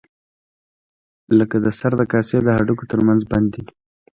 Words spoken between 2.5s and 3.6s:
هډوکو تر منځ بند